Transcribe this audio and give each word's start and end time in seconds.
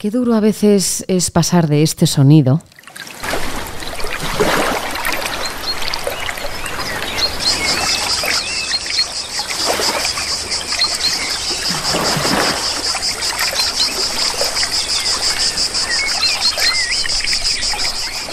Qué 0.00 0.10
duro 0.10 0.34
a 0.34 0.40
veces 0.40 1.04
es 1.08 1.30
pasar 1.30 1.68
de 1.68 1.82
este 1.82 2.06
sonido 2.06 2.62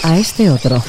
a 0.02 0.16
este 0.16 0.48
otro. 0.50 0.82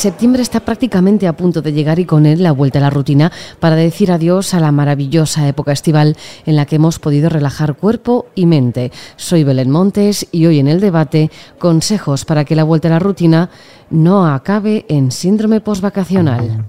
Septiembre 0.00 0.40
está 0.40 0.60
prácticamente 0.60 1.26
a 1.26 1.36
punto 1.36 1.60
de 1.60 1.74
llegar 1.74 1.98
y 1.98 2.06
con 2.06 2.24
él 2.24 2.42
la 2.42 2.52
vuelta 2.52 2.78
a 2.78 2.80
la 2.80 2.88
rutina 2.88 3.30
para 3.58 3.76
decir 3.76 4.10
adiós 4.10 4.54
a 4.54 4.60
la 4.60 4.72
maravillosa 4.72 5.46
época 5.46 5.72
estival 5.72 6.16
en 6.46 6.56
la 6.56 6.64
que 6.64 6.76
hemos 6.76 6.98
podido 6.98 7.28
relajar 7.28 7.74
cuerpo 7.74 8.24
y 8.34 8.46
mente. 8.46 8.92
Soy 9.16 9.44
Belén 9.44 9.70
Montes 9.70 10.26
y 10.32 10.46
hoy 10.46 10.58
en 10.58 10.68
el 10.68 10.80
debate 10.80 11.30
consejos 11.58 12.24
para 12.24 12.46
que 12.46 12.56
la 12.56 12.64
vuelta 12.64 12.88
a 12.88 12.92
la 12.92 12.98
rutina 12.98 13.50
no 13.90 14.26
acabe 14.26 14.86
en 14.88 15.10
síndrome 15.12 15.60
postvacacional. 15.60 16.64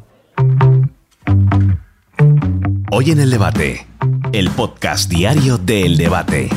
Hoy 2.92 3.12
en 3.12 3.20
el 3.22 3.30
debate, 3.30 3.88
el 4.34 4.50
podcast 4.50 5.10
diario 5.10 5.58
del 5.58 5.96
debate. 5.96 6.50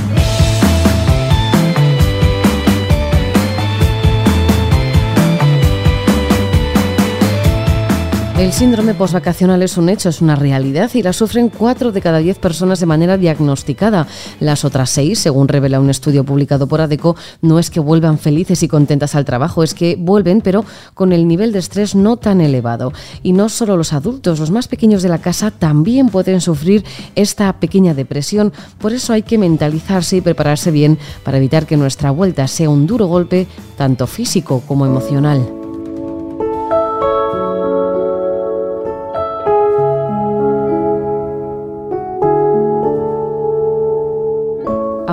El 8.45 8.53
síndrome 8.53 8.93
postvacacional 8.93 9.63
es 9.63 9.79
un 9.79 9.89
hecho, 9.89 10.11
es 10.11 10.21
una 10.21 10.37
realidad 10.37 10.91
y 10.93 11.03
la 11.03 11.15
sufren 11.15 11.49
4 11.49 11.93
de 11.93 12.03
cada 12.03 12.19
10 12.19 12.39
personas 12.41 12.79
de 12.79 12.85
manera 12.85 13.17
diagnosticada. 13.17 14.07
Las 14.39 14.67
otras 14.67 14.91
6, 14.91 15.19
según 15.19 15.49
revela 15.49 15.81
un 15.81 15.89
estudio 15.89 16.25
publicado 16.25 16.67
por 16.67 16.83
ADECO, 16.83 17.17
no 17.41 17.59
es 17.59 17.71
que 17.71 17.81
vuelvan 17.81 18.19
felices 18.19 18.63
y 18.63 18.69
contentas 18.69 19.15
al 19.15 19.25
trabajo, 19.25 19.63
es 19.63 19.73
que 19.73 19.97
vuelven 19.99 20.43
pero 20.43 20.63
con 20.93 21.15
el 21.15 21.27
nivel 21.27 21.53
de 21.53 21.61
estrés 21.61 21.95
no 21.95 22.19
tan 22.19 22.43
elevado. 22.43 22.93
Y 23.23 23.33
no 23.33 23.49
solo 23.49 23.79
los 23.79 23.95
adultos, 23.95 24.41
los 24.41 24.51
más 24.51 24.69
pequeños 24.69 25.03
de 25.03 25.09
la 25.09 25.23
casa 25.23 25.51
también 25.51 26.11
pueden 26.11 26.43
sufrir 26.43 26.85
esta 27.15 27.51
pequeña 27.55 27.95
depresión. 27.95 28.53
Por 28.77 28.93
eso 28.93 29.15
hay 29.15 29.23
que 29.23 29.39
mentalizarse 29.39 30.19
y 30.19 30.21
prepararse 30.21 30.71
bien 30.71 30.99
para 31.25 31.39
evitar 31.39 31.65
que 31.65 31.79
nuestra 31.79 32.11
vuelta 32.11 32.47
sea 32.47 32.69
un 32.69 32.87
duro 32.87 33.07
golpe, 33.07 33.47
tanto 33.79 34.07
físico 34.07 34.63
como 34.69 34.85
emocional. 34.85 35.64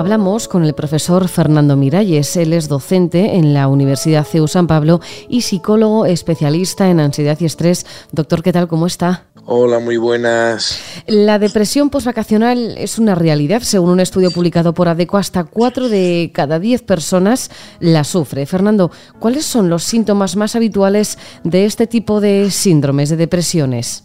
Hablamos 0.02 0.48
con 0.48 0.64
el 0.64 0.74
profesor 0.74 1.28
Fernando 1.28 1.76
Miralles. 1.76 2.34
Él 2.36 2.54
es 2.54 2.66
docente 2.66 3.36
en 3.36 3.54
la 3.54 3.68
Universidad 3.68 4.26
CEU 4.26 4.48
San 4.48 4.66
Pablo 4.66 5.00
y 5.28 5.42
psicólogo 5.42 6.06
especialista 6.06 6.90
en 6.90 6.98
ansiedad 6.98 7.38
y 7.38 7.44
estrés. 7.44 7.86
Doctor, 8.10 8.42
¿qué 8.42 8.52
tal? 8.52 8.66
¿Cómo 8.66 8.88
está? 8.88 9.26
Hola, 9.46 9.78
muy 9.78 9.98
buenas. 9.98 10.80
La 11.06 11.38
depresión 11.38 11.88
postvacacional 11.88 12.74
es 12.78 12.98
una 12.98 13.14
realidad. 13.14 13.62
Según 13.62 13.90
un 13.90 14.00
estudio 14.00 14.32
publicado 14.32 14.74
por 14.74 14.88
ADECO, 14.88 15.18
hasta 15.18 15.44
4 15.44 15.88
de 15.88 16.32
cada 16.34 16.58
10 16.58 16.82
personas 16.82 17.52
la 17.78 18.02
sufre. 18.02 18.44
Fernando, 18.44 18.90
¿cuáles 19.20 19.46
son 19.46 19.70
los 19.70 19.84
síntomas 19.84 20.34
más 20.34 20.56
habituales 20.56 21.16
de 21.44 21.64
este 21.64 21.86
tipo 21.86 22.20
de 22.20 22.50
síndromes, 22.50 23.08
de 23.08 23.18
depresiones? 23.18 24.02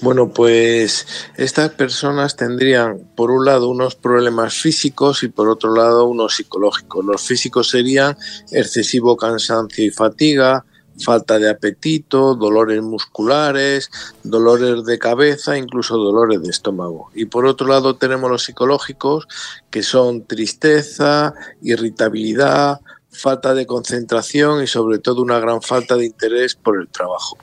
Bueno, 0.00 0.32
pues 0.32 1.06
estas 1.36 1.70
personas 1.70 2.36
tendrían 2.36 2.98
por 3.14 3.30
un 3.30 3.44
lado 3.44 3.68
unos 3.68 3.94
problemas 3.94 4.54
físicos 4.54 5.22
y 5.22 5.28
por 5.28 5.48
otro 5.48 5.74
lado 5.74 6.06
unos 6.06 6.34
psicológicos. 6.34 7.04
Los 7.04 7.22
físicos 7.22 7.70
serían 7.70 8.16
excesivo 8.50 9.16
cansancio 9.16 9.84
y 9.84 9.90
fatiga, 9.90 10.64
falta 10.98 11.38
de 11.38 11.50
apetito, 11.50 12.34
dolores 12.34 12.82
musculares, 12.82 13.90
dolores 14.22 14.84
de 14.84 14.98
cabeza, 14.98 15.56
incluso 15.56 15.96
dolores 15.96 16.42
de 16.42 16.50
estómago. 16.50 17.10
Y 17.14 17.26
por 17.26 17.46
otro 17.46 17.68
lado 17.68 17.96
tenemos 17.96 18.30
los 18.30 18.44
psicológicos, 18.44 19.26
que 19.70 19.82
son 19.82 20.24
tristeza, 20.26 21.34
irritabilidad, 21.62 22.80
falta 23.10 23.54
de 23.54 23.66
concentración 23.66 24.62
y 24.62 24.66
sobre 24.66 24.98
todo 24.98 25.22
una 25.22 25.38
gran 25.38 25.62
falta 25.62 25.96
de 25.96 26.06
interés 26.06 26.54
por 26.54 26.80
el 26.80 26.88
trabajo. 26.88 27.36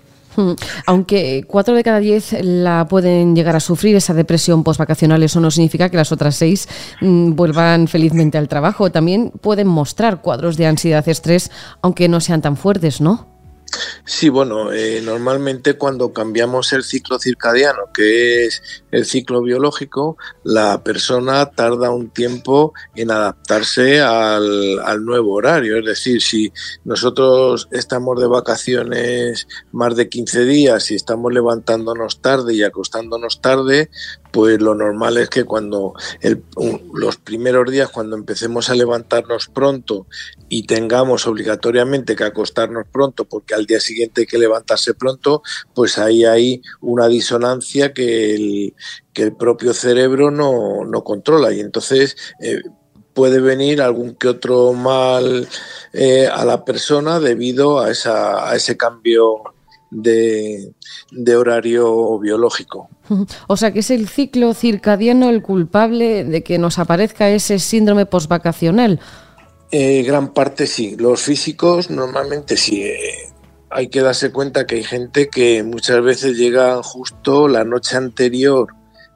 Aunque 0.85 1.43
cuatro 1.47 1.75
de 1.75 1.83
cada 1.83 1.99
diez 1.99 2.35
la 2.41 2.87
pueden 2.87 3.35
llegar 3.35 3.55
a 3.55 3.59
sufrir 3.59 3.95
esa 3.95 4.13
depresión 4.13 4.63
postvacacional, 4.63 5.23
eso 5.23 5.39
no 5.39 5.51
significa 5.51 5.89
que 5.89 5.97
las 5.97 6.11
otras 6.11 6.35
seis 6.35 6.67
mm, 7.01 7.33
vuelvan 7.33 7.87
felizmente 7.87 8.37
al 8.37 8.47
trabajo. 8.47 8.91
También 8.91 9.31
pueden 9.41 9.67
mostrar 9.67 10.21
cuadros 10.21 10.57
de 10.57 10.67
ansiedad, 10.67 11.07
estrés, 11.07 11.51
aunque 11.81 12.07
no 12.07 12.19
sean 12.21 12.41
tan 12.41 12.57
fuertes, 12.57 13.01
¿no? 13.01 13.27
Sí, 14.03 14.29
bueno, 14.29 14.71
eh, 14.71 15.01
normalmente 15.03 15.75
cuando 15.75 16.11
cambiamos 16.11 16.73
el 16.73 16.83
ciclo 16.83 17.19
circadiano, 17.19 17.91
que 17.93 18.45
es 18.45 18.83
el 18.91 19.05
ciclo 19.05 19.41
biológico, 19.41 20.17
la 20.43 20.83
persona 20.83 21.45
tarda 21.47 21.91
un 21.91 22.09
tiempo 22.09 22.73
en 22.95 23.11
adaptarse 23.11 24.01
al, 24.01 24.79
al, 24.79 25.05
nuevo 25.05 25.33
horario. 25.33 25.77
Es 25.77 25.85
decir, 25.85 26.21
si 26.21 26.51
nosotros 26.83 27.67
estamos 27.71 28.19
de 28.19 28.27
vacaciones 28.27 29.47
más 29.71 29.95
de 29.95 30.09
15 30.09 30.45
días 30.45 30.91
y 30.91 30.95
estamos 30.95 31.33
levantándonos 31.33 32.21
tarde 32.21 32.53
y 32.55 32.63
acostándonos 32.63 33.41
tarde, 33.41 33.89
pues 34.31 34.61
lo 34.61 34.75
normal 34.75 35.17
es 35.17 35.29
que 35.29 35.43
cuando 35.43 35.93
los 36.93 37.17
primeros 37.17 37.69
días, 37.71 37.89
cuando 37.89 38.15
empecemos 38.15 38.69
a 38.69 38.75
levantarnos 38.75 39.47
pronto 39.47 40.07
y 40.49 40.63
tengamos 40.63 41.27
obligatoriamente 41.27 42.15
que 42.15 42.23
acostarnos 42.23 42.85
pronto, 42.91 43.25
porque 43.25 43.55
al 43.55 43.65
día 43.65 43.79
siguiente 43.79 44.21
hay 44.21 44.27
que 44.27 44.37
levantarse 44.37 44.93
pronto, 44.93 45.41
pues 45.73 45.97
ahí 45.97 46.25
hay 46.25 46.61
una 46.81 47.07
disonancia 47.07 47.93
que 47.93 48.35
el, 48.35 48.73
que 49.13 49.23
el 49.23 49.35
propio 49.35 49.73
cerebro 49.73 50.31
no, 50.31 50.85
no 50.85 51.03
controla 51.03 51.51
y 51.53 51.59
entonces 51.59 52.15
eh, 52.41 52.61
puede 53.13 53.39
venir 53.39 53.81
algún 53.81 54.15
que 54.15 54.27
otro 54.27 54.73
mal 54.73 55.47
eh, 55.93 56.27
a 56.27 56.45
la 56.45 56.63
persona 56.63 57.19
debido 57.19 57.79
a, 57.79 57.91
esa, 57.91 58.49
a 58.49 58.55
ese 58.55 58.77
cambio 58.77 59.41
de, 59.91 60.71
de 61.11 61.35
horario 61.35 62.19
biológico. 62.19 62.89
O 63.47 63.57
sea 63.57 63.71
que 63.71 63.79
es 63.79 63.89
el 63.89 64.07
ciclo 64.07 64.53
circadiano 64.53 65.29
el 65.29 65.41
culpable 65.41 66.23
de 66.23 66.43
que 66.43 66.57
nos 66.57 66.79
aparezca 66.79 67.29
ese 67.29 67.59
síndrome 67.59 68.05
postvacacional. 68.05 68.99
Eh, 69.71 70.03
gran 70.03 70.33
parte 70.33 70.67
sí. 70.67 70.95
Los 70.97 71.21
físicos 71.21 71.89
normalmente 71.89 72.57
sí. 72.57 72.83
Eh, 72.83 73.28
hay 73.69 73.89
que 73.89 74.01
darse 74.01 74.31
cuenta 74.31 74.65
que 74.65 74.75
hay 74.75 74.83
gente 74.83 75.29
que 75.29 75.63
muchas 75.63 76.01
veces 76.01 76.37
llega 76.37 76.81
justo 76.83 77.47
la 77.47 77.63
noche 77.63 77.97
anterior 77.97 78.67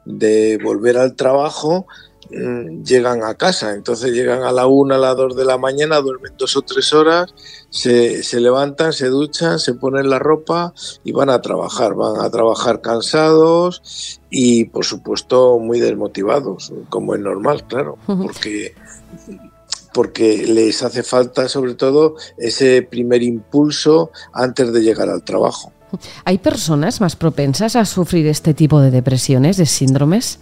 de 0.06 0.60
volver 0.62 0.98
al 0.98 1.16
trabajo 1.16 1.88
Mm, 2.34 2.84
llegan 2.84 3.24
a 3.24 3.36
casa. 3.36 3.74
Entonces 3.74 4.12
llegan 4.12 4.44
a 4.44 4.52
la 4.52 4.66
una, 4.66 4.96
a 4.96 4.98
las 4.98 5.16
dos 5.16 5.36
de 5.36 5.46
la 5.46 5.58
mañana, 5.58 6.00
duermen 6.00 6.34
dos 6.38 6.56
o 6.58 6.62
tres 6.62 6.94
horas, 6.94 7.34
se, 7.70 8.24
se, 8.24 8.40
levantan, 8.40 8.94
se 8.94 9.08
duchan, 9.08 9.60
se 9.60 9.74
ponen 9.74 10.10
la 10.10 10.20
ropa 10.20 10.74
y 11.04 11.12
van 11.12 11.30
a 11.30 11.42
trabajar. 11.42 11.94
Van 11.94 12.22
a 12.22 12.30
trabajar 12.30 12.82
cansados 12.82 14.20
y, 14.30 14.66
por 14.66 14.86
supuesto, 14.86 15.60
muy 15.60 15.80
desmotivados, 15.80 16.74
como 16.90 17.14
es 17.16 17.22
normal, 17.22 17.66
claro, 17.68 17.98
porque 18.06 18.74
porque 19.94 20.46
les 20.48 20.84
hace 20.84 21.04
falta 21.04 21.48
sobre 21.48 21.76
todo 21.76 22.16
ese 22.38 22.82
primer 22.82 23.24
impulso 23.24 24.12
antes 24.34 24.74
de 24.74 24.82
llegar 24.82 25.10
al 25.10 25.24
trabajo. 25.24 25.72
¿Hay 26.26 26.40
personas 26.40 27.02
más 27.02 27.16
propensas 27.16 27.76
a 27.76 27.86
sufrir 27.86 28.28
este 28.28 28.54
tipo 28.54 28.82
de 28.82 28.92
depresiones, 28.92 29.58
de 29.58 29.66
síndromes? 29.66 30.40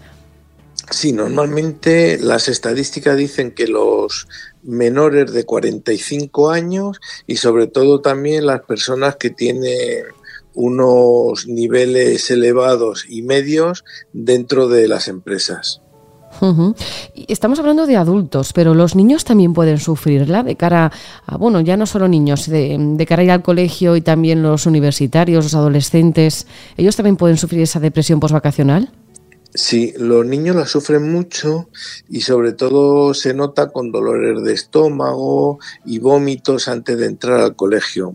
Sí, 0.90 1.14
normalmente 1.14 2.17
las 2.20 2.47
estadísticas 2.47 3.16
dicen 3.16 3.52
que 3.52 3.67
los 3.67 4.28
menores 4.64 5.31
de 5.31 5.46
45 5.46 6.52
años 6.52 6.99
y 7.28 7.37
sobre 7.37 7.67
todo 7.67 8.02
también 8.02 8.46
las 8.46 8.61
personas 8.61 9.16
que 9.16 9.29
tienen 9.29 10.05
unos 10.53 11.47
niveles 11.47 12.29
elevados 12.29 13.05
y 13.08 13.22
medios 13.22 13.85
dentro 14.11 14.67
de 14.67 14.87
las 14.87 15.08
empresas. 15.08 15.81
Estamos 17.28 17.59
hablando 17.59 17.85
de 17.85 17.97
adultos, 17.97 18.53
pero 18.53 18.73
los 18.73 18.95
niños 18.95 19.25
también 19.25 19.53
pueden 19.53 19.78
sufrirla 19.78 20.43
de 20.43 20.55
cara 20.55 20.91
a, 21.25 21.37
bueno, 21.37 21.61
ya 21.61 21.78
no 21.78 21.85
solo 21.85 22.07
niños, 22.07 22.47
de, 22.47 22.78
de 22.79 23.05
cara 23.05 23.22
a 23.22 23.25
ir 23.25 23.31
al 23.31 23.41
colegio 23.43 23.95
y 23.95 24.01
también 24.01 24.41
los 24.41 24.66
universitarios, 24.66 25.45
los 25.45 25.55
adolescentes, 25.55 26.47
¿ellos 26.78 26.95
también 26.95 27.17
pueden 27.17 27.37
sufrir 27.37 27.61
esa 27.61 27.79
depresión 27.79 28.19
postvacacional? 28.19 28.91
Sí, 29.53 29.93
los 29.97 30.25
niños 30.25 30.55
la 30.55 30.66
sufren 30.66 31.11
mucho 31.11 31.67
y 32.07 32.22
sobre 32.22 32.53
todo 32.53 33.13
se 33.13 33.33
nota 33.33 33.69
con 33.69 33.91
dolores 33.91 34.41
de 34.43 34.53
estómago 34.53 35.59
y 35.85 35.99
vómitos 35.99 36.69
antes 36.69 36.97
de 36.97 37.07
entrar 37.07 37.41
al 37.41 37.55
colegio. 37.55 38.13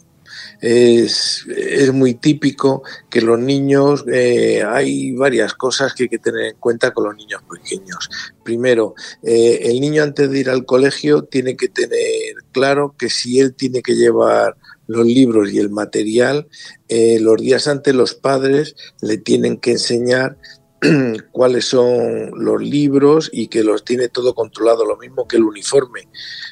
Es, 0.60 1.44
es 1.48 1.92
muy 1.92 2.14
típico 2.14 2.82
que 3.10 3.20
los 3.20 3.38
niños, 3.38 4.04
eh, 4.10 4.62
hay 4.66 5.12
varias 5.12 5.54
cosas 5.54 5.94
que 5.94 6.04
hay 6.04 6.08
que 6.08 6.18
tener 6.18 6.46
en 6.46 6.56
cuenta 6.56 6.92
con 6.92 7.04
los 7.04 7.16
niños 7.16 7.42
pequeños. 7.50 8.08
Primero, 8.42 8.94
eh, 9.22 9.60
el 9.64 9.80
niño 9.80 10.02
antes 10.02 10.30
de 10.30 10.38
ir 10.38 10.50
al 10.50 10.64
colegio 10.64 11.24
tiene 11.24 11.56
que 11.56 11.68
tener 11.68 12.34
claro 12.52 12.94
que 12.98 13.10
si 13.10 13.40
él 13.40 13.54
tiene 13.54 13.82
que 13.82 13.94
llevar 13.94 14.56
los 14.86 15.04
libros 15.04 15.50
y 15.52 15.58
el 15.58 15.70
material, 15.70 16.46
eh, 16.88 17.18
los 17.20 17.40
días 17.40 17.66
antes 17.66 17.94
los 17.94 18.14
padres 18.14 18.76
le 19.00 19.18
tienen 19.18 19.58
que 19.58 19.72
enseñar 19.72 20.38
cuáles 21.32 21.66
son 21.66 22.30
los 22.34 22.60
libros 22.60 23.30
y 23.32 23.48
que 23.48 23.64
los 23.64 23.84
tiene 23.84 24.08
todo 24.08 24.34
controlado, 24.34 24.84
lo 24.84 24.96
mismo 24.96 25.26
que 25.26 25.36
el 25.36 25.44
uniforme. 25.44 26.08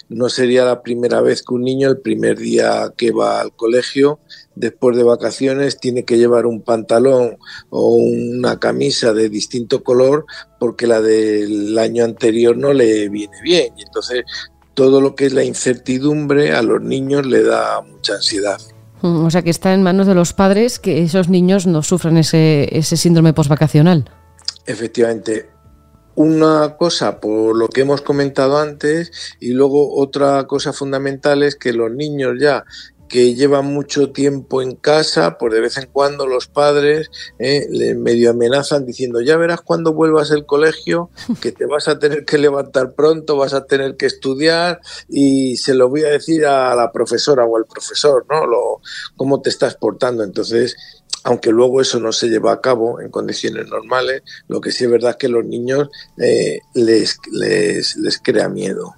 No 0.08 0.28
sería 0.28 0.64
la 0.64 0.82
primera 0.82 1.20
vez 1.20 1.42
que 1.42 1.54
un 1.54 1.62
niño 1.62 1.88
el 1.88 1.98
primer 1.98 2.38
día 2.38 2.92
que 2.96 3.10
va 3.10 3.40
al 3.40 3.54
colegio, 3.54 4.20
después 4.54 4.96
de 4.96 5.02
vacaciones, 5.02 5.78
tiene 5.78 6.04
que 6.04 6.18
llevar 6.18 6.46
un 6.46 6.62
pantalón 6.62 7.36
o 7.70 7.94
una 7.96 8.58
camisa 8.58 9.12
de 9.12 9.28
distinto 9.28 9.82
color 9.82 10.26
porque 10.58 10.86
la 10.86 11.00
del 11.00 11.78
año 11.78 12.04
anterior 12.04 12.56
no 12.56 12.72
le 12.72 13.08
viene 13.08 13.36
bien. 13.42 13.74
Y 13.76 13.82
entonces 13.82 14.24
todo 14.74 15.00
lo 15.00 15.14
que 15.14 15.26
es 15.26 15.32
la 15.32 15.44
incertidumbre 15.44 16.52
a 16.52 16.62
los 16.62 16.80
niños 16.82 17.26
le 17.26 17.42
da 17.42 17.80
mucha 17.82 18.14
ansiedad. 18.14 18.60
Mm, 19.02 19.26
o 19.26 19.30
sea 19.30 19.42
que 19.42 19.50
está 19.50 19.74
en 19.74 19.82
manos 19.82 20.06
de 20.06 20.14
los 20.14 20.32
padres 20.32 20.78
que 20.78 21.02
esos 21.02 21.28
niños 21.28 21.66
no 21.66 21.82
sufran 21.82 22.16
ese, 22.16 22.68
ese 22.76 22.96
síndrome 22.96 23.32
postvacacional. 23.32 24.10
Efectivamente. 24.66 25.50
Una 26.16 26.76
cosa 26.76 27.18
por 27.18 27.56
lo 27.56 27.66
que 27.66 27.80
hemos 27.80 28.00
comentado 28.00 28.58
antes 28.58 29.10
y 29.40 29.48
luego 29.48 29.96
otra 29.96 30.46
cosa 30.46 30.72
fundamental 30.72 31.42
es 31.42 31.56
que 31.56 31.72
los 31.72 31.90
niños 31.90 32.36
ya 32.40 32.64
que 33.08 33.34
llevan 33.34 33.66
mucho 33.66 34.10
tiempo 34.10 34.62
en 34.62 34.74
casa, 34.74 35.38
por 35.38 35.52
de 35.52 35.60
vez 35.60 35.76
en 35.76 35.86
cuando 35.86 36.26
los 36.26 36.48
padres 36.48 37.10
eh, 37.38 37.66
le 37.70 37.94
medio 37.94 38.30
amenazan 38.30 38.86
diciendo, 38.86 39.20
ya 39.20 39.36
verás 39.36 39.60
cuando 39.60 39.92
vuelvas 39.92 40.30
al 40.30 40.46
colegio, 40.46 41.10
que 41.40 41.52
te 41.52 41.66
vas 41.66 41.86
a 41.88 41.98
tener 41.98 42.24
que 42.24 42.38
levantar 42.38 42.94
pronto, 42.94 43.36
vas 43.36 43.54
a 43.54 43.66
tener 43.66 43.96
que 43.96 44.06
estudiar 44.06 44.80
y 45.08 45.56
se 45.56 45.74
lo 45.74 45.88
voy 45.88 46.02
a 46.02 46.08
decir 46.08 46.46
a 46.46 46.74
la 46.74 46.90
profesora 46.90 47.44
o 47.44 47.56
al 47.56 47.66
profesor, 47.66 48.26
¿no? 48.28 48.46
Lo, 48.46 48.80
cómo 49.16 49.40
te 49.40 49.50
estás 49.50 49.76
portando. 49.76 50.24
Entonces, 50.24 50.76
aunque 51.24 51.50
luego 51.50 51.80
eso 51.80 51.98
no 51.98 52.12
se 52.12 52.28
lleva 52.28 52.52
a 52.52 52.60
cabo 52.60 53.00
en 53.00 53.10
condiciones 53.10 53.66
normales, 53.68 54.22
lo 54.46 54.60
que 54.60 54.70
sí 54.70 54.84
es 54.84 54.90
verdad 54.90 55.12
es 55.12 55.16
que 55.16 55.28
los 55.28 55.44
niños 55.44 55.88
eh, 56.18 56.60
les, 56.74 57.18
les, 57.32 57.96
les 57.96 58.18
crea 58.18 58.48
miedo. 58.48 58.94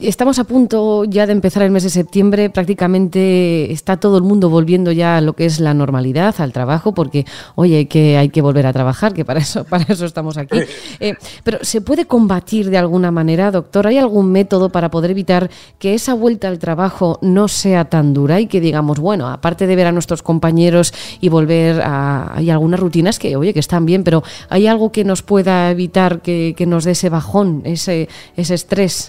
Estamos 0.00 0.40
a 0.40 0.44
punto 0.44 1.04
ya 1.04 1.26
de 1.26 1.32
empezar 1.32 1.62
el 1.62 1.70
mes 1.70 1.84
de 1.84 1.90
septiembre, 1.90 2.50
prácticamente 2.50 3.70
está 3.70 3.98
todo 3.98 4.16
el 4.16 4.24
mundo 4.24 4.50
volviendo 4.50 4.90
ya 4.90 5.18
a 5.18 5.20
lo 5.20 5.34
que 5.34 5.46
es 5.46 5.60
la 5.60 5.74
normalidad, 5.74 6.34
al 6.38 6.52
trabajo, 6.52 6.92
porque 6.92 7.24
oye, 7.54 7.86
que 7.86 8.16
hay 8.16 8.30
que 8.30 8.42
volver 8.42 8.66
a 8.66 8.72
trabajar, 8.72 9.14
que 9.14 9.24
para 9.24 9.38
eso, 9.38 9.62
para 9.70 9.84
eso 9.88 10.04
estamos 10.04 10.36
aquí. 10.36 10.58
Eh, 11.00 11.14
pero 11.42 11.58
¿se 11.62 11.80
puede 11.80 12.06
combatir 12.06 12.70
de 12.70 12.78
alguna 12.78 13.10
manera, 13.10 13.50
doctor? 13.50 13.86
¿Hay 13.86 13.98
algún 13.98 14.30
método 14.30 14.70
para 14.70 14.90
poder 14.90 15.10
evitar 15.10 15.50
que 15.78 15.94
esa 15.94 16.14
vuelta 16.14 16.48
al 16.48 16.58
trabajo 16.58 17.18
no 17.22 17.48
sea 17.48 17.86
tan 17.86 18.14
dura 18.14 18.40
y 18.40 18.46
que 18.46 18.60
digamos, 18.60 19.00
bueno, 19.00 19.28
aparte 19.28 19.66
de 19.66 19.74
ver 19.74 19.86
a 19.86 19.92
nuestros 19.92 20.22
compañeros 20.22 20.92
y 21.20 21.28
volver 21.28 21.82
a... 21.82 22.32
Hay 22.34 22.50
algunas 22.50 22.78
rutinas 22.78 23.18
que, 23.18 23.36
oye, 23.36 23.52
que 23.52 23.60
están 23.60 23.84
bien, 23.84 24.04
pero 24.04 24.22
¿hay 24.48 24.66
algo 24.66 24.92
que 24.92 25.04
nos 25.04 25.22
pueda 25.22 25.70
evitar 25.70 26.20
que, 26.20 26.54
que 26.56 26.66
nos 26.66 26.84
dé 26.84 26.92
ese 26.92 27.08
bajón, 27.08 27.62
ese, 27.64 28.08
ese 28.36 28.54
estrés? 28.54 29.01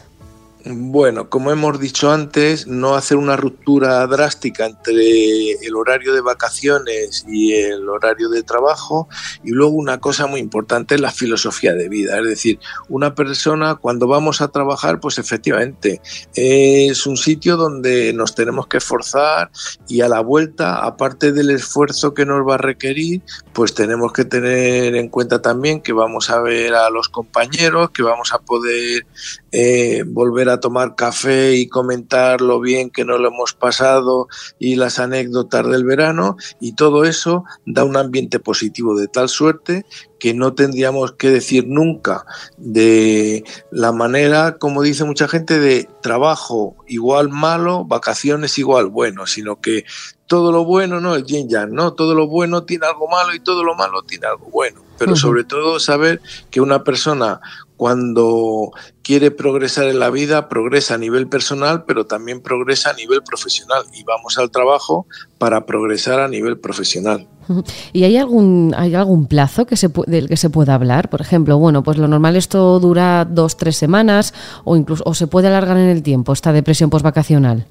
Bueno, 0.65 1.29
como 1.29 1.51
hemos 1.51 1.77
dicho 1.77 2.09
antes, 2.09 2.67
no 2.67 2.95
hacer 2.95 3.17
una 3.17 3.35
ruptura 3.35 4.07
drástica 4.07 4.65
entre 4.65 5.51
el 5.51 5.75
horario 5.75 6.13
de 6.13 6.21
vacaciones 6.21 7.25
y 7.27 7.51
el 7.51 7.89
horario 7.89 8.29
de 8.29 8.43
trabajo. 8.43 9.09
Y 9.43 9.51
luego 9.51 9.73
una 9.73 9.99
cosa 9.99 10.25
muy 10.25 10.39
importante 10.39 10.95
es 10.95 11.01
la 11.01 11.11
filosofía 11.11 11.73
de 11.73 11.89
vida. 11.89 12.17
Es 12.17 12.25
decir, 12.25 12.59
una 12.87 13.13
persona 13.13 13.75
cuando 13.75 14.07
vamos 14.07 14.39
a 14.39 14.47
trabajar, 14.47 15.01
pues 15.01 15.17
efectivamente 15.17 16.01
es 16.33 17.05
un 17.07 17.17
sitio 17.17 17.57
donde 17.57 18.13
nos 18.13 18.33
tenemos 18.33 18.67
que 18.67 18.77
esforzar 18.77 19.51
y 19.89 19.99
a 19.99 20.07
la 20.07 20.21
vuelta, 20.21 20.85
aparte 20.85 21.33
del 21.33 21.49
esfuerzo 21.49 22.13
que 22.13 22.25
nos 22.25 22.47
va 22.47 22.55
a 22.55 22.59
requerir, 22.59 23.21
pues 23.51 23.73
tenemos 23.73 24.13
que 24.13 24.23
tener 24.23 24.95
en 24.95 25.09
cuenta 25.09 25.41
también 25.41 25.81
que 25.81 25.91
vamos 25.91 26.29
a 26.29 26.39
ver 26.39 26.73
a 26.73 26.89
los 26.89 27.09
compañeros, 27.09 27.91
que 27.91 28.03
vamos 28.03 28.31
a 28.31 28.39
poder 28.39 29.05
eh, 29.51 30.03
volver 30.07 30.49
a 30.49 30.52
tomar 30.59 30.95
café 30.95 31.55
y 31.55 31.67
comentar 31.67 32.41
lo 32.41 32.59
bien 32.59 32.89
que 32.89 33.05
nos 33.05 33.19
lo 33.19 33.29
hemos 33.29 33.53
pasado 33.53 34.27
y 34.59 34.75
las 34.75 34.99
anécdotas 34.99 35.67
del 35.67 35.83
verano. 35.83 36.37
Y 36.59 36.73
todo 36.73 37.05
eso 37.05 37.43
da 37.65 37.83
un 37.83 37.97
ambiente 37.97 38.39
positivo 38.39 38.97
de 38.97 39.07
tal 39.07 39.29
suerte 39.29 39.85
que 40.19 40.33
no 40.33 40.53
tendríamos 40.53 41.11
que 41.13 41.29
decir 41.29 41.67
nunca 41.67 42.25
de 42.57 43.43
la 43.71 43.91
manera, 43.91 44.57
como 44.57 44.81
dice 44.81 45.03
mucha 45.03 45.27
gente, 45.27 45.59
de 45.59 45.89
trabajo 46.01 46.77
igual 46.87 47.27
malo, 47.27 47.83
vacaciones 47.83 48.57
igual. 48.57 48.87
Bueno, 48.87 49.27
sino 49.27 49.59
que 49.59 49.83
todo 50.27 50.51
lo 50.51 50.63
bueno, 50.63 50.99
no 50.99 51.15
el 51.15 51.25
yin 51.25 51.49
yang, 51.49 51.73
no, 51.73 51.93
todo 51.93 52.15
lo 52.15 52.27
bueno 52.27 52.63
tiene 52.63 52.87
algo 52.87 53.07
malo 53.07 53.33
y 53.33 53.39
todo 53.39 53.63
lo 53.63 53.75
malo 53.75 54.03
tiene 54.03 54.27
algo 54.27 54.49
bueno, 54.51 54.81
pero 54.97 55.15
sobre 55.15 55.43
todo 55.43 55.79
saber 55.79 56.21
que 56.49 56.61
una 56.61 56.83
persona 56.83 57.41
cuando 57.83 58.71
quiere 59.01 59.29
progresar 59.29 59.87
en 59.87 59.99
la 59.99 60.09
vida, 60.09 60.47
progresa 60.47 60.93
a 60.93 60.97
nivel 60.97 61.27
personal, 61.27 61.83
pero 61.85 62.05
también 62.05 62.39
progresa 62.39 62.91
a 62.91 62.93
nivel 62.93 63.21
profesional 63.23 63.83
y 63.93 64.03
vamos 64.03 64.37
al 64.37 64.51
trabajo 64.51 65.05
para 65.37 65.65
progresar 65.65 66.21
a 66.21 66.29
nivel 66.29 66.57
profesional. 66.57 67.27
¿Y 67.93 68.05
hay 68.05 68.15
algún, 68.15 68.73
hay 68.77 68.95
algún 68.95 69.27
plazo 69.27 69.65
que 69.65 69.75
se, 69.75 69.89
del 70.07 70.29
que 70.29 70.37
se 70.37 70.49
pueda 70.49 70.75
hablar? 70.75 71.09
Por 71.09 71.19
ejemplo, 71.19 71.57
bueno, 71.57 71.83
pues 71.83 71.97
lo 71.97 72.07
normal 72.07 72.37
esto 72.37 72.79
dura 72.79 73.25
dos, 73.25 73.57
tres 73.57 73.75
semanas 73.75 74.33
o 74.63 74.77
incluso 74.77 75.03
o 75.05 75.13
se 75.13 75.27
puede 75.27 75.47
alargar 75.47 75.77
en 75.77 75.89
el 75.89 76.03
tiempo 76.03 76.31
esta 76.31 76.53
depresión 76.53 76.89
postvacacional. 76.89 77.67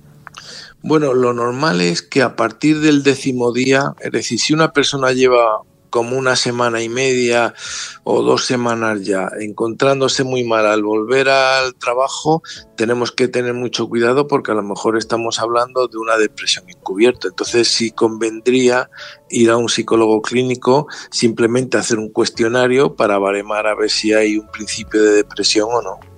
Bueno, 0.82 1.14
lo 1.14 1.32
normal 1.32 1.80
es 1.80 2.02
que 2.02 2.22
a 2.22 2.34
partir 2.34 2.80
del 2.80 3.02
décimo 3.02 3.52
día, 3.52 3.94
es 4.00 4.10
decir, 4.10 4.40
si 4.40 4.52
una 4.52 4.72
persona 4.72 5.12
lleva 5.12 5.62
como 5.90 6.16
una 6.16 6.34
semana 6.36 6.82
y 6.82 6.88
media 6.88 7.54
o 8.02 8.22
dos 8.22 8.46
semanas 8.46 9.02
ya 9.02 9.28
encontrándose 9.38 10.24
muy 10.24 10.42
mal 10.42 10.66
al 10.66 10.82
volver 10.82 11.28
al 11.28 11.74
trabajo, 11.74 12.42
tenemos 12.76 13.12
que 13.12 13.28
tener 13.28 13.52
mucho 13.52 13.88
cuidado 13.88 14.26
porque 14.26 14.50
a 14.50 14.54
lo 14.54 14.62
mejor 14.62 14.96
estamos 14.96 15.38
hablando 15.38 15.86
de 15.86 15.98
una 15.98 16.16
depresión 16.16 16.64
encubierta. 16.68 17.28
Entonces 17.28 17.68
sí 17.68 17.92
convendría 17.92 18.90
ir 19.28 19.50
a 19.50 19.58
un 19.58 19.68
psicólogo 19.68 20.22
clínico, 20.22 20.88
simplemente 21.10 21.76
hacer 21.76 21.98
un 21.98 22.08
cuestionario 22.08 22.96
para 22.96 23.18
baremar 23.18 23.66
a 23.66 23.74
ver 23.74 23.90
si 23.90 24.14
hay 24.14 24.38
un 24.38 24.48
principio 24.50 25.02
de 25.02 25.12
depresión 25.12 25.68
o 25.70 25.82
no. 25.82 26.11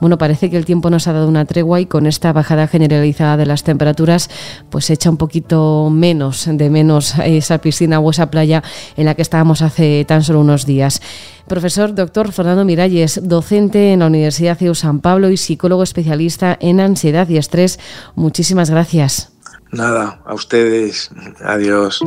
Bueno, 0.00 0.18
parece 0.18 0.50
que 0.50 0.56
el 0.56 0.64
tiempo 0.64 0.90
nos 0.90 1.08
ha 1.08 1.12
dado 1.12 1.28
una 1.28 1.44
tregua 1.44 1.80
y 1.80 1.86
con 1.86 2.06
esta 2.06 2.32
bajada 2.32 2.66
generalizada 2.66 3.36
de 3.36 3.46
las 3.46 3.64
temperaturas, 3.64 4.30
pues 4.70 4.90
echa 4.90 5.10
un 5.10 5.16
poquito 5.16 5.88
menos 5.90 6.48
de 6.50 6.70
menos 6.70 7.14
esa 7.24 7.58
piscina 7.58 8.00
o 8.00 8.10
esa 8.10 8.30
playa 8.30 8.62
en 8.96 9.06
la 9.06 9.14
que 9.14 9.22
estábamos 9.22 9.62
hace 9.62 10.04
tan 10.06 10.22
solo 10.22 10.40
unos 10.40 10.66
días. 10.66 11.00
Profesor 11.48 11.94
doctor 11.94 12.32
Fernando 12.32 12.64
Miralles, 12.64 13.20
docente 13.22 13.92
en 13.92 14.00
la 14.00 14.06
Universidad 14.06 14.58
de 14.58 14.74
San 14.74 15.00
Pablo 15.00 15.30
y 15.30 15.36
psicólogo 15.36 15.82
especialista 15.82 16.56
en 16.60 16.80
ansiedad 16.80 17.28
y 17.28 17.36
estrés, 17.36 17.78
muchísimas 18.14 18.70
gracias. 18.70 19.32
Nada, 19.70 20.20
a 20.26 20.34
ustedes. 20.34 21.10
Adiós. 21.42 22.02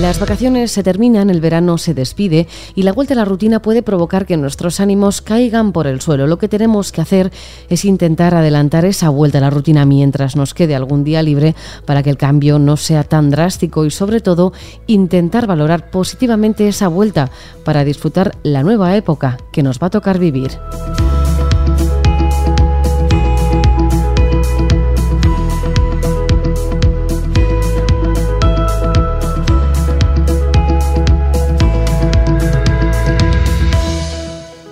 Las 0.00 0.20
vacaciones 0.20 0.72
se 0.72 0.82
terminan, 0.82 1.30
el 1.30 1.40
verano 1.40 1.78
se 1.78 1.94
despide 1.94 2.46
y 2.74 2.82
la 2.82 2.92
vuelta 2.92 3.14
a 3.14 3.16
la 3.16 3.24
rutina 3.24 3.62
puede 3.62 3.82
provocar 3.82 4.26
que 4.26 4.36
nuestros 4.36 4.78
ánimos 4.78 5.22
caigan 5.22 5.72
por 5.72 5.86
el 5.86 6.02
suelo. 6.02 6.26
Lo 6.26 6.36
que 6.36 6.48
tenemos 6.48 6.92
que 6.92 7.00
hacer 7.00 7.32
es 7.70 7.86
intentar 7.86 8.34
adelantar 8.34 8.84
esa 8.84 9.08
vuelta 9.08 9.38
a 9.38 9.40
la 9.40 9.48
rutina 9.48 9.86
mientras 9.86 10.36
nos 10.36 10.52
quede 10.52 10.74
algún 10.74 11.02
día 11.02 11.22
libre 11.22 11.54
para 11.86 12.02
que 12.02 12.10
el 12.10 12.18
cambio 12.18 12.58
no 12.58 12.76
sea 12.76 13.04
tan 13.04 13.30
drástico 13.30 13.86
y 13.86 13.90
sobre 13.90 14.20
todo 14.20 14.52
intentar 14.86 15.46
valorar 15.46 15.90
positivamente 15.90 16.68
esa 16.68 16.88
vuelta 16.88 17.30
para 17.64 17.82
disfrutar 17.82 18.36
la 18.42 18.62
nueva 18.62 18.94
época 18.96 19.38
que 19.50 19.62
nos 19.62 19.78
va 19.78 19.86
a 19.86 19.90
tocar 19.90 20.18
vivir. 20.18 20.50